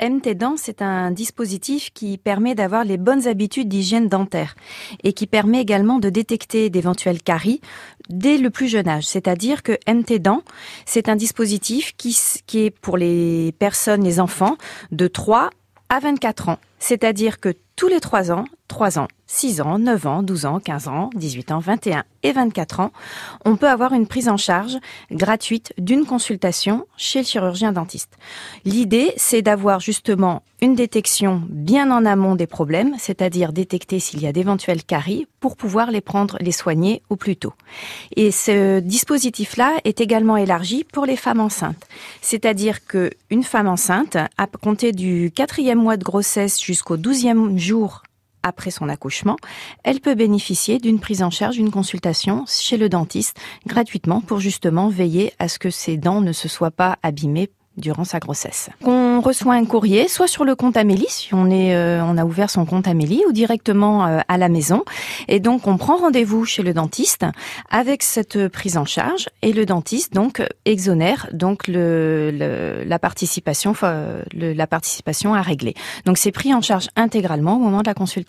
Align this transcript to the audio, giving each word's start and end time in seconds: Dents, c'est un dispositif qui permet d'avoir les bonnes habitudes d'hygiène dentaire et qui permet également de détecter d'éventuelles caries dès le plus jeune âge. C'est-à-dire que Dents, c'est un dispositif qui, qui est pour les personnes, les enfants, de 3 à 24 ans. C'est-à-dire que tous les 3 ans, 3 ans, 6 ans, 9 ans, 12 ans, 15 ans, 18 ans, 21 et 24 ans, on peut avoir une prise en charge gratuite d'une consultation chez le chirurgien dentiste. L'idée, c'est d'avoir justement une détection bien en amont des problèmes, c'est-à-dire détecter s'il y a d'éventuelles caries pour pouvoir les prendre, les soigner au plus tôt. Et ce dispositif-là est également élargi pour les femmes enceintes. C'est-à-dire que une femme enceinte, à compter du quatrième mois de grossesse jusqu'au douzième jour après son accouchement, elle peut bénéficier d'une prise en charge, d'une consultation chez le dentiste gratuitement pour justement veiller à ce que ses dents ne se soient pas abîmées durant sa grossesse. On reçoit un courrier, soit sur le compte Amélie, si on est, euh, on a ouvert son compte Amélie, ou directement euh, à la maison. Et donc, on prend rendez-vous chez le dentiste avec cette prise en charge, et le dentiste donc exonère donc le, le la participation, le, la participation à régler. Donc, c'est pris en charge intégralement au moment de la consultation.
Dents, 0.00 0.56
c'est 0.56 0.82
un 0.82 1.10
dispositif 1.10 1.90
qui 1.92 2.18
permet 2.18 2.54
d'avoir 2.54 2.84
les 2.84 2.96
bonnes 2.96 3.26
habitudes 3.26 3.68
d'hygiène 3.68 4.08
dentaire 4.08 4.54
et 5.02 5.12
qui 5.12 5.26
permet 5.26 5.60
également 5.60 5.98
de 5.98 6.08
détecter 6.08 6.70
d'éventuelles 6.70 7.22
caries 7.22 7.60
dès 8.08 8.38
le 8.38 8.50
plus 8.50 8.68
jeune 8.68 8.88
âge. 8.88 9.04
C'est-à-dire 9.04 9.62
que 9.62 9.72
Dents, 10.18 10.42
c'est 10.86 11.08
un 11.08 11.16
dispositif 11.16 11.96
qui, 11.96 12.16
qui 12.46 12.66
est 12.66 12.70
pour 12.70 12.96
les 12.96 13.52
personnes, 13.58 14.04
les 14.04 14.20
enfants, 14.20 14.56
de 14.92 15.08
3 15.08 15.50
à 15.88 15.98
24 16.00 16.50
ans. 16.50 16.58
C'est-à-dire 16.78 17.40
que 17.40 17.54
tous 17.76 17.88
les 17.88 18.00
3 18.00 18.30
ans, 18.30 18.44
3 18.68 18.98
ans, 18.98 19.08
6 19.26 19.60
ans, 19.62 19.78
9 19.78 20.06
ans, 20.06 20.22
12 20.22 20.46
ans, 20.46 20.60
15 20.60 20.88
ans, 20.88 21.10
18 21.14 21.52
ans, 21.52 21.58
21 21.58 22.04
et 22.22 22.32
24 22.32 22.80
ans, 22.80 22.92
on 23.44 23.56
peut 23.56 23.68
avoir 23.68 23.92
une 23.92 24.06
prise 24.06 24.28
en 24.28 24.36
charge 24.36 24.76
gratuite 25.10 25.72
d'une 25.78 26.04
consultation 26.04 26.86
chez 26.96 27.20
le 27.20 27.24
chirurgien 27.24 27.72
dentiste. 27.72 28.12
L'idée, 28.64 29.12
c'est 29.16 29.42
d'avoir 29.42 29.80
justement 29.80 30.42
une 30.60 30.74
détection 30.74 31.42
bien 31.48 31.90
en 31.90 32.04
amont 32.04 32.34
des 32.34 32.46
problèmes, 32.46 32.94
c'est-à-dire 32.98 33.52
détecter 33.52 34.00
s'il 34.00 34.20
y 34.20 34.26
a 34.26 34.32
d'éventuelles 34.32 34.82
caries 34.82 35.26
pour 35.40 35.56
pouvoir 35.56 35.90
les 35.90 36.00
prendre, 36.00 36.36
les 36.40 36.52
soigner 36.52 37.02
au 37.10 37.16
plus 37.16 37.36
tôt. 37.36 37.54
Et 38.16 38.30
ce 38.32 38.80
dispositif-là 38.80 39.78
est 39.84 40.00
également 40.00 40.36
élargi 40.36 40.84
pour 40.84 41.06
les 41.06 41.16
femmes 41.16 41.40
enceintes. 41.40 41.86
C'est-à-dire 42.22 42.84
que 42.86 43.10
une 43.30 43.44
femme 43.44 43.68
enceinte, 43.68 44.16
à 44.36 44.46
compter 44.46 44.92
du 44.92 45.30
quatrième 45.34 45.78
mois 45.78 45.96
de 45.96 46.04
grossesse 46.04 46.60
jusqu'au 46.60 46.96
douzième 46.96 47.56
jour 47.56 48.02
après 48.42 48.70
son 48.70 48.88
accouchement, 48.88 49.36
elle 49.84 50.00
peut 50.00 50.14
bénéficier 50.14 50.78
d'une 50.78 51.00
prise 51.00 51.22
en 51.22 51.30
charge, 51.30 51.56
d'une 51.56 51.70
consultation 51.70 52.44
chez 52.46 52.76
le 52.76 52.88
dentiste 52.88 53.38
gratuitement 53.66 54.20
pour 54.20 54.40
justement 54.40 54.88
veiller 54.88 55.32
à 55.38 55.48
ce 55.48 55.58
que 55.58 55.70
ses 55.70 55.96
dents 55.96 56.20
ne 56.20 56.32
se 56.32 56.48
soient 56.48 56.70
pas 56.70 56.98
abîmées 57.02 57.50
durant 57.78 58.04
sa 58.04 58.18
grossesse. 58.18 58.70
On 58.84 59.20
reçoit 59.20 59.54
un 59.54 59.64
courrier, 59.64 60.08
soit 60.08 60.28
sur 60.28 60.44
le 60.44 60.54
compte 60.54 60.76
Amélie, 60.76 61.06
si 61.08 61.34
on 61.34 61.50
est, 61.50 61.74
euh, 61.74 62.02
on 62.04 62.16
a 62.18 62.24
ouvert 62.24 62.50
son 62.50 62.64
compte 62.66 62.86
Amélie, 62.86 63.22
ou 63.28 63.32
directement 63.32 64.06
euh, 64.06 64.20
à 64.28 64.38
la 64.38 64.48
maison. 64.48 64.84
Et 65.28 65.40
donc, 65.40 65.66
on 65.66 65.76
prend 65.76 65.96
rendez-vous 65.96 66.44
chez 66.44 66.62
le 66.62 66.74
dentiste 66.74 67.24
avec 67.70 68.02
cette 68.02 68.48
prise 68.48 68.76
en 68.76 68.84
charge, 68.84 69.28
et 69.42 69.52
le 69.52 69.64
dentiste 69.66 70.12
donc 70.12 70.42
exonère 70.64 71.28
donc 71.32 71.68
le, 71.68 72.30
le 72.32 72.84
la 72.84 72.98
participation, 72.98 73.74
le, 73.82 74.52
la 74.52 74.66
participation 74.66 75.34
à 75.34 75.42
régler. 75.42 75.74
Donc, 76.04 76.18
c'est 76.18 76.32
pris 76.32 76.52
en 76.54 76.62
charge 76.62 76.88
intégralement 76.96 77.56
au 77.56 77.60
moment 77.60 77.82
de 77.82 77.86
la 77.88 77.94
consultation. 77.94 78.28